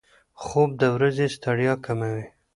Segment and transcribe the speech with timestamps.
[0.43, 2.25] خوب د ورځې ستړیا کموي.